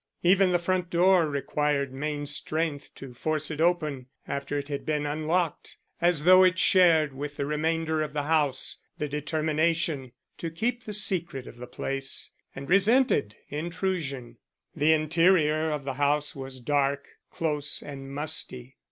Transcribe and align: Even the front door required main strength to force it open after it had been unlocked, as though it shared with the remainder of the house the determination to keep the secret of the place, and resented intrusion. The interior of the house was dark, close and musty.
Even 0.23 0.51
the 0.51 0.57
front 0.57 0.89
door 0.89 1.27
required 1.29 1.93
main 1.93 2.25
strength 2.25 2.89
to 2.95 3.13
force 3.13 3.51
it 3.51 3.61
open 3.61 4.07
after 4.27 4.57
it 4.57 4.67
had 4.67 4.83
been 4.83 5.05
unlocked, 5.05 5.77
as 6.01 6.23
though 6.23 6.43
it 6.43 6.57
shared 6.57 7.13
with 7.13 7.37
the 7.37 7.45
remainder 7.45 8.01
of 8.01 8.11
the 8.13 8.23
house 8.23 8.77
the 8.97 9.07
determination 9.07 10.11
to 10.39 10.49
keep 10.49 10.85
the 10.85 10.93
secret 10.93 11.45
of 11.45 11.57
the 11.57 11.67
place, 11.67 12.31
and 12.55 12.67
resented 12.67 13.35
intrusion. 13.49 14.37
The 14.75 14.91
interior 14.93 15.69
of 15.69 15.83
the 15.83 15.93
house 15.93 16.35
was 16.35 16.59
dark, 16.59 17.07
close 17.29 17.83
and 17.83 18.09
musty. 18.11 18.77